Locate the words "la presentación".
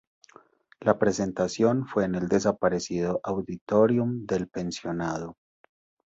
0.79-1.85